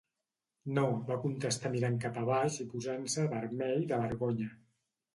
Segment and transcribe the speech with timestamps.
[0.77, 4.53] No, va contestar mirant cap abaix i posant-se vermell de vergonya.